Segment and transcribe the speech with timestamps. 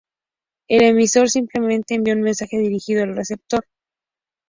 [0.67, 3.65] El emisor simplemente envía un mensaje dirigido al receptor.